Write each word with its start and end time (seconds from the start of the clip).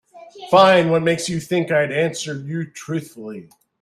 Fine, 0.49 0.89
what 0.89 1.03
makes 1.03 1.29
you 1.29 1.39
think 1.39 1.71
I'd 1.71 1.91
answer 1.91 2.33
you 2.39 2.65
truthfully? 2.65 3.49